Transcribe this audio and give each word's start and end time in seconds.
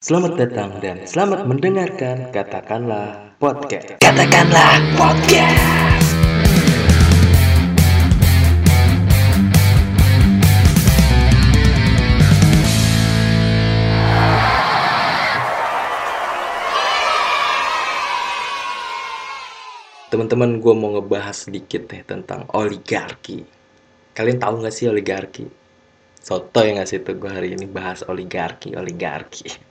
Selamat 0.00 0.32
datang 0.32 0.80
dan 0.80 1.04
selamat 1.04 1.44
mendengarkan 1.44 2.32
Katakanlah 2.32 3.36
Podcast. 3.36 4.00
Katakanlah 4.00 4.80
podcast. 4.96 6.16
Teman-teman, 20.08 20.64
gue 20.64 20.74
mau 20.80 20.96
ngebahas 20.96 21.44
sedikit 21.44 21.84
nih 21.92 22.08
tentang 22.08 22.48
oligarki. 22.56 23.44
Kalian 24.16 24.40
tahu 24.40 24.64
nggak 24.64 24.72
sih 24.72 24.88
oligarki? 24.88 25.44
Soto 26.16 26.64
yang 26.64 26.80
ngasih 26.80 27.04
tuh 27.04 27.20
gue 27.20 27.28
hari 27.28 27.52
ini 27.52 27.68
bahas 27.68 28.00
oligarki, 28.08 28.72
oligarki. 28.72 29.68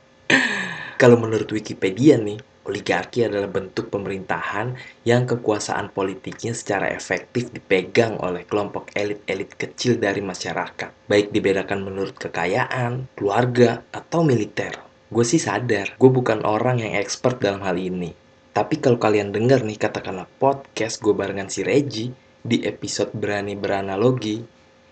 Kalau 1.00 1.16
menurut 1.16 1.48
Wikipedia 1.56 2.20
nih, 2.20 2.36
oligarki 2.68 3.24
adalah 3.24 3.48
bentuk 3.48 3.88
pemerintahan 3.88 4.76
yang 5.08 5.24
kekuasaan 5.24 5.96
politiknya 5.96 6.52
secara 6.52 6.92
efektif 6.92 7.56
dipegang 7.56 8.20
oleh 8.20 8.44
kelompok 8.44 8.92
elit-elit 8.92 9.56
kecil 9.56 9.96
dari 9.96 10.20
masyarakat, 10.20 11.08
baik 11.08 11.32
dibedakan 11.32 11.88
menurut 11.88 12.20
kekayaan, 12.20 13.08
keluarga, 13.16 13.80
atau 13.96 14.28
militer. 14.28 14.76
Gue 15.08 15.24
sih 15.24 15.40
sadar, 15.40 15.96
gue 15.96 16.12
bukan 16.12 16.44
orang 16.44 16.84
yang 16.84 17.00
expert 17.00 17.40
dalam 17.40 17.64
hal 17.64 17.80
ini. 17.80 18.12
Tapi 18.52 18.84
kalau 18.84 19.00
kalian 19.00 19.32
denger 19.32 19.64
nih 19.64 19.80
katakanlah 19.80 20.28
podcast 20.36 21.00
gue 21.00 21.16
barengan 21.16 21.48
si 21.48 21.64
Reggie 21.64 22.12
di 22.44 22.68
episode 22.68 23.16
berani 23.16 23.56
beranalogi, 23.56 24.44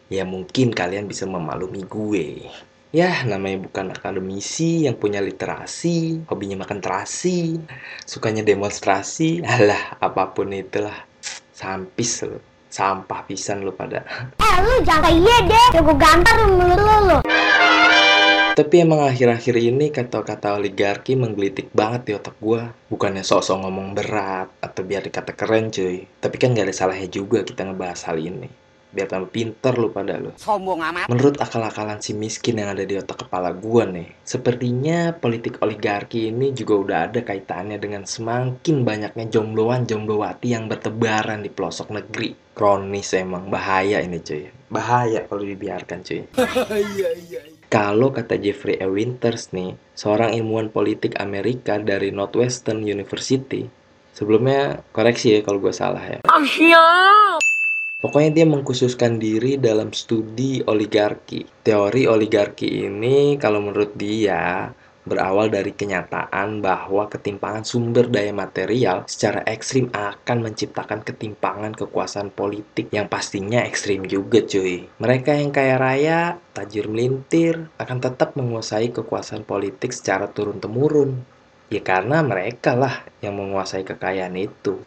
ya 0.07 0.23
mungkin 0.23 0.71
kalian 0.71 1.03
bisa 1.03 1.27
memaklumi 1.27 1.83
gue. 1.83 2.25
Ya, 2.95 3.27
namanya 3.27 3.67
bukan 3.67 3.91
akademisi 3.91 4.87
yang 4.87 4.95
punya 4.95 5.19
literasi, 5.19 6.23
hobinya 6.31 6.63
makan 6.63 6.79
terasi, 6.79 7.59
sukanya 8.07 8.47
demonstrasi, 8.47 9.43
alah 9.43 9.99
apa 9.99 10.31
pun 10.31 10.55
itulah. 10.55 10.95
Sampis 11.51 12.23
lo, 12.23 12.39
sampah 12.71 13.27
pisan 13.27 13.67
lo 13.67 13.75
pada. 13.75 14.07
Eh 14.39 14.55
lu 14.63 14.79
jangan 14.87 15.03
kayak 15.03 15.19
iya 15.19 15.37
deh, 15.51 15.65
ya 15.75 15.79
gue 15.83 15.97
gampar 15.99 16.35
lu 16.47 16.47
mulut 16.55 16.79
lu 16.79 16.95
lu. 17.11 17.17
Tapi 18.55 18.75
emang 18.79 19.03
akhir-akhir 19.03 19.55
ini 19.59 19.91
kata-kata 19.91 20.55
oligarki 20.55 21.19
menggelitik 21.19 21.67
banget 21.75 22.07
di 22.07 22.11
otak 22.15 22.39
gue. 22.39 22.71
Bukannya 22.87 23.21
sok-sok 23.21 23.67
ngomong 23.67 23.99
berat 23.99 24.47
atau 24.63 24.87
biar 24.87 25.03
dikata 25.03 25.35
keren 25.35 25.75
cuy. 25.75 26.07
Tapi 26.23 26.35
kan 26.39 26.55
gak 26.55 26.71
ada 26.71 26.73
salahnya 26.73 27.11
juga 27.11 27.43
kita 27.43 27.67
ngebahas 27.67 27.99
hal 28.07 28.15
ini. 28.15 28.66
Biar 28.97 29.05
tambah 29.05 29.29
pinter 29.29 29.77
lu 29.77 29.93
pada 29.93 30.17
lu. 30.17 30.33
Sombong 30.41 30.81
amat. 30.81 31.05
Menurut 31.05 31.37
akal-akalan 31.37 32.01
si 32.01 32.17
miskin 32.17 32.57
yang 32.57 32.73
ada 32.73 32.81
di 32.81 32.97
otak 32.97 33.29
kepala 33.29 33.53
gue 33.53 33.83
nih, 33.85 34.09
sepertinya 34.25 35.13
politik 35.13 35.61
oligarki 35.61 36.33
ini 36.33 36.49
juga 36.57 36.73
udah 36.81 36.97
ada 37.05 37.21
kaitannya 37.21 37.77
dengan 37.77 38.09
semakin 38.09 38.81
banyaknya 38.81 39.29
jombloan-jomblowati 39.29 40.47
yang 40.49 40.65
bertebaran 40.65 41.45
di 41.45 41.53
pelosok 41.53 41.93
negeri. 41.93 42.33
Kronis 42.57 43.13
emang, 43.13 43.53
bahaya 43.53 44.01
ini 44.01 44.17
cuy. 44.17 44.49
Bahaya 44.73 45.29
kalau 45.29 45.45
dibiarkan 45.45 46.01
cuy. 46.01 46.25
Kalau 47.67 48.15
kata 48.15 48.39
Jeffrey 48.39 48.79
E. 48.79 48.87
Winters 48.87 49.51
nih, 49.51 49.75
seorang 49.91 50.31
ilmuwan 50.31 50.71
politik 50.71 51.19
Amerika 51.19 51.75
dari 51.75 52.15
Northwestern 52.15 52.79
University, 52.79 53.67
sebelumnya 54.15 54.87
koreksi 54.95 55.35
ya 55.35 55.43
kalau 55.43 55.59
gue 55.59 55.75
salah 55.75 55.99
ya. 55.99 56.23
Pokoknya 57.97 58.29
dia 58.29 58.45
mengkhususkan 58.45 59.17
diri 59.17 59.57
dalam 59.57 59.89
studi 59.89 60.61
oligarki. 60.61 61.41
Teori 61.65 62.05
oligarki 62.05 62.85
ini 62.85 63.41
kalau 63.41 63.57
menurut 63.57 63.97
dia 63.97 64.69
berawal 65.01 65.49
dari 65.49 65.73
kenyataan 65.73 66.61
bahwa 66.61 67.09
ketimpangan 67.09 67.65
sumber 67.65 68.05
daya 68.05 68.29
material 68.37 69.01
secara 69.09 69.41
ekstrim 69.49 69.89
akan 69.89 70.45
menciptakan 70.45 71.01
ketimpangan 71.01 71.73
kekuasaan 71.73 72.29
politik 72.29 72.93
yang 72.93 73.09
pastinya 73.09 73.65
ekstrim 73.65 74.05
juga 74.05 74.45
cuy. 74.45 74.85
Mereka 75.01 75.33
yang 75.33 75.49
kaya 75.49 75.81
raya, 75.81 76.37
tajir 76.53 76.85
melintir, 76.93 77.65
akan 77.81 77.97
tetap 77.97 78.37
menguasai 78.37 78.93
kekuasaan 78.93 79.41
politik 79.41 79.89
secara 79.89 80.29
turun-temurun. 80.29 81.17
Ya 81.73 81.81
karena 81.81 82.21
mereka 82.21 82.77
lah 82.77 83.09
yang 83.25 83.41
menguasai 83.41 83.81
kekayaan 83.81 84.37
itu. 84.37 84.85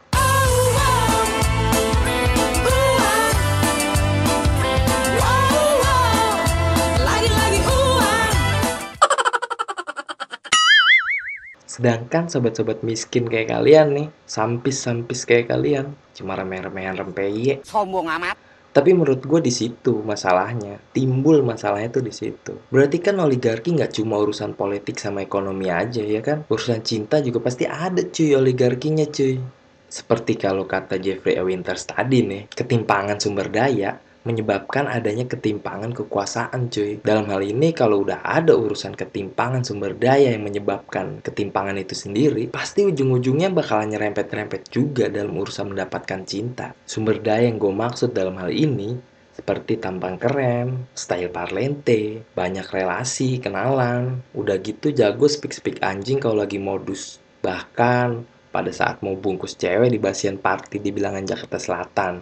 Sedangkan 11.81 12.29
sobat-sobat 12.29 12.85
miskin 12.85 13.25
kayak 13.25 13.57
kalian 13.57 13.89
nih, 13.97 14.09
sampis-sampis 14.29 15.25
kayak 15.25 15.49
kalian, 15.49 15.97
cuma 16.13 16.37
remeh-remehan 16.37 16.93
rempeye. 16.93 17.65
Sombong 17.65 18.05
amat. 18.21 18.37
Tapi 18.69 18.93
menurut 18.93 19.25
gue 19.25 19.41
di 19.41 19.49
situ 19.49 20.05
masalahnya, 20.05 20.77
timbul 20.93 21.41
masalahnya 21.41 21.89
tuh 21.89 22.05
di 22.05 22.13
situ. 22.13 22.53
Berarti 22.69 23.01
kan 23.01 23.17
oligarki 23.25 23.73
nggak 23.73 23.97
cuma 23.97 24.21
urusan 24.21 24.53
politik 24.61 25.01
sama 25.01 25.25
ekonomi 25.25 25.73
aja 25.73 26.05
ya 26.05 26.21
kan? 26.21 26.45
Urusan 26.53 26.85
cinta 26.85 27.25
juga 27.25 27.41
pasti 27.41 27.65
ada 27.65 28.05
cuy 28.05 28.37
oligarkinya 28.37 29.09
cuy. 29.09 29.41
Seperti 29.89 30.37
kalau 30.37 30.69
kata 30.69 31.01
Jeffrey 31.01 31.41
E. 31.41 31.43
Winters 31.43 31.89
tadi 31.89 32.21
nih, 32.29 32.53
ketimpangan 32.53 33.17
sumber 33.17 33.49
daya 33.49 33.97
menyebabkan 34.23 34.85
adanya 34.85 35.25
ketimpangan 35.25 35.97
kekuasaan 35.97 36.69
cuy. 36.69 37.01
Dalam 37.01 37.29
hal 37.33 37.41
ini 37.41 37.73
kalau 37.73 38.05
udah 38.05 38.21
ada 38.21 38.53
urusan 38.53 38.93
ketimpangan 38.93 39.65
sumber 39.65 39.97
daya 39.97 40.37
yang 40.37 40.45
menyebabkan 40.45 41.25
ketimpangan 41.25 41.81
itu 41.81 41.97
sendiri, 41.97 42.49
pasti 42.53 42.85
ujung-ujungnya 42.85 43.49
bakalan 43.49 43.97
nyerempet-rempet 43.97 44.69
juga 44.69 45.09
dalam 45.09 45.33
urusan 45.37 45.73
mendapatkan 45.73 46.21
cinta. 46.29 46.77
Sumber 46.85 47.21
daya 47.21 47.49
yang 47.49 47.57
gue 47.57 47.73
maksud 47.73 48.13
dalam 48.13 48.37
hal 48.37 48.53
ini 48.53 49.01
seperti 49.41 49.81
tampang 49.81 50.21
keren, 50.21 50.85
style 50.93 51.33
parlente, 51.33 52.21
banyak 52.37 52.67
relasi, 52.69 53.41
kenalan, 53.41 54.21
udah 54.37 54.61
gitu 54.61 54.93
jago 54.93 55.25
speak-speak 55.25 55.81
anjing 55.81 56.21
kalau 56.21 56.45
lagi 56.45 56.61
modus. 56.61 57.17
Bahkan 57.41 58.09
pada 58.53 58.69
saat 58.69 59.01
mau 59.01 59.17
bungkus 59.17 59.57
cewek 59.57 59.95
di 59.95 59.99
basian 60.03 60.37
party 60.37 60.83
di 60.83 60.93
bilangan 60.93 61.25
Jakarta 61.25 61.57
Selatan. 61.57 62.15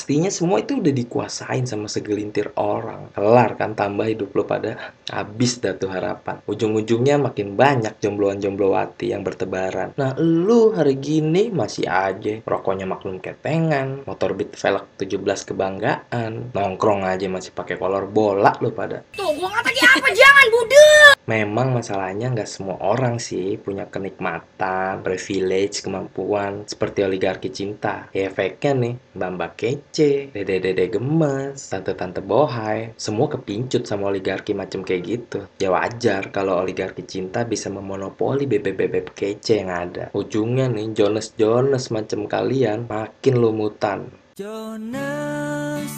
Pastinya 0.00 0.32
semua 0.32 0.64
itu 0.64 0.80
udah 0.80 0.96
dikuasain 0.96 1.68
sama 1.68 1.84
segelintir 1.84 2.56
orang. 2.56 3.12
Kelar 3.12 3.60
kan 3.60 3.76
tambah 3.76 4.08
hidup 4.08 4.32
lo 4.32 4.48
pada 4.48 4.96
habis 5.12 5.60
dah 5.60 5.76
tuh 5.76 5.92
harapan. 5.92 6.40
Ujung-ujungnya 6.48 7.20
makin 7.20 7.52
banyak 7.52 8.00
jombloan-jomblowati 8.00 9.12
yang 9.12 9.20
bertebaran. 9.20 9.92
Nah 10.00 10.16
lu 10.16 10.72
hari 10.72 10.96
gini 10.96 11.52
masih 11.52 11.84
aja 11.84 12.40
rokoknya 12.48 12.88
maklum 12.88 13.20
ketengan, 13.20 14.08
motor 14.08 14.32
beat 14.32 14.56
velg 14.56 14.88
17 14.96 15.52
kebanggaan, 15.52 16.56
nongkrong 16.56 17.04
aja 17.04 17.28
masih 17.28 17.52
pakai 17.52 17.76
kolor 17.76 18.08
bola 18.08 18.56
lo 18.56 18.72
pada. 18.72 19.04
Tuh, 19.12 19.28
gua 19.36 19.52
kata 19.52 19.68
apa? 19.68 20.08
Jangan 20.16 20.46
budek. 20.48 21.12
Memang 21.28 21.76
masalahnya 21.76 22.32
nggak 22.32 22.48
semua 22.48 22.80
orang 22.80 23.20
sih 23.20 23.60
punya 23.60 23.86
kenikmatan, 23.86 25.04
privilege, 25.04 25.84
kemampuan 25.84 26.64
seperti 26.66 27.06
oligarki 27.06 27.52
cinta. 27.52 28.08
Ya 28.10 28.32
efeknya 28.32 28.72
nih, 28.74 28.94
mbak-mbak 29.14 29.52
kece, 29.54 29.89
dede-dede 29.92 30.86
gemes, 30.92 31.70
tante-tante 31.70 32.22
bohai, 32.22 32.94
semua 32.94 33.26
kepincut 33.26 33.84
sama 33.86 34.08
oligarki 34.08 34.54
macam 34.54 34.86
kayak 34.86 35.02
gitu. 35.02 35.40
Ya 35.58 35.74
wajar 35.74 36.30
kalau 36.30 36.62
oligarki 36.62 37.02
cinta 37.02 37.42
bisa 37.42 37.68
memonopoli 37.68 38.46
bebek-bebek 38.46 39.12
kece 39.14 39.62
yang 39.66 39.70
ada. 39.70 40.08
Ujungnya 40.14 40.70
nih, 40.70 40.94
Jonas-Jonas 40.94 41.90
macam 41.90 42.30
kalian 42.30 42.86
makin 42.86 43.34
lumutan. 43.40 44.10
Jonas, 44.38 45.92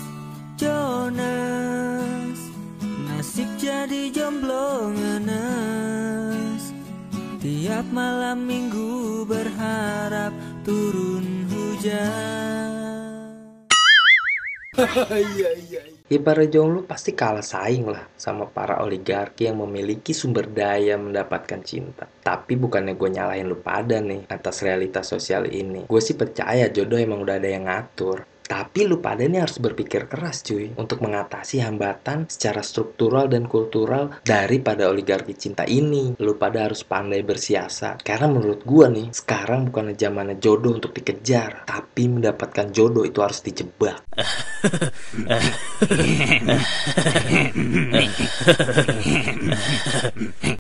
Jonas, 0.59 2.39
nasib 3.07 3.47
jadi 3.61 4.11
jomblo 4.11 4.91
ngenes. 4.91 6.75
Tiap 7.43 7.87
malam 7.91 8.47
minggu 8.47 9.27
berharap 9.27 10.31
turun 10.63 11.47
hujan. 11.51 12.52
Ya 16.13 16.21
para 16.21 16.45
jomblo 16.45 16.85
pasti 16.85 17.17
kalah 17.17 17.41
saing 17.41 17.89
lah 17.89 18.05
sama 18.21 18.45
para 18.45 18.85
oligarki 18.85 19.49
yang 19.49 19.65
memiliki 19.65 20.13
sumber 20.13 20.45
daya 20.45 21.01
mendapatkan 21.01 21.65
cinta. 21.65 22.05
Tapi 22.05 22.53
bukannya 22.61 22.93
gue 22.93 23.09
nyalahin 23.09 23.49
lu 23.49 23.57
pada 23.57 23.97
nih 23.97 24.29
atas 24.29 24.61
realitas 24.61 25.09
sosial 25.09 25.49
ini. 25.49 25.89
Gue 25.89 26.01
sih 26.05 26.13
percaya 26.13 26.69
jodoh 26.69 27.01
emang 27.01 27.25
udah 27.25 27.41
ada 27.41 27.49
yang 27.49 27.65
ngatur. 27.65 28.29
Tapi 28.47 28.87
lu 28.87 28.99
pada 28.99 29.23
ini 29.23 29.39
harus 29.39 29.63
berpikir 29.63 30.11
keras 30.11 30.43
cuy 30.43 30.75
untuk 30.77 31.01
mengatasi 31.03 31.63
hambatan 31.63 32.27
secara 32.29 32.61
struktural 32.61 33.31
dan 33.31 33.47
kultural 33.47 34.11
daripada 34.27 34.91
oligarki 34.91 35.35
cinta 35.39 35.65
ini. 35.65 36.19
Lu 36.19 36.35
pada 36.37 36.67
harus 36.67 36.83
pandai 36.83 37.23
bersiasat. 37.23 38.03
Karena 38.03 38.27
menurut 38.29 38.67
gua 38.67 38.91
nih, 38.91 39.15
sekarang 39.15 39.71
bukan 39.71 39.95
zamannya 39.95 40.43
jodoh 40.43 40.75
untuk 40.75 40.91
dikejar, 40.93 41.63
tapi 41.69 42.09
mendapatkan 42.11 42.75
jodoh 42.75 43.07
itu 43.07 43.23
harus 43.23 43.41
dijebak. 43.45 44.03